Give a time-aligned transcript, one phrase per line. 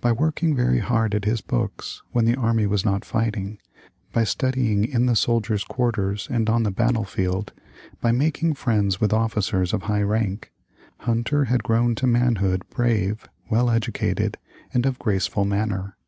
[0.00, 3.58] By working very hard at his books when the army was not fighting,
[4.14, 7.52] by studying in the soldiers' quarters and on the battle field,
[8.00, 10.52] by making friends with officers of high rank,
[11.00, 14.38] Hunter had grown to manhood brave, well educated,
[14.72, 15.98] and of graceful manner.